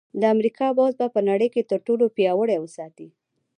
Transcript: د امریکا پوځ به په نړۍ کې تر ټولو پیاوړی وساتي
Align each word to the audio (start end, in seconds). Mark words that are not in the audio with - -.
د 0.21 0.23
امریکا 0.35 0.67
پوځ 0.77 0.93
به 0.99 1.07
په 1.15 1.19
نړۍ 1.29 1.47
کې 1.53 1.67
تر 1.71 1.79
ټولو 1.87 2.05
پیاوړی 2.15 2.57
وساتي 2.59 3.07